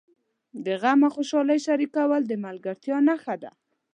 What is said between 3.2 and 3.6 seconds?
ده.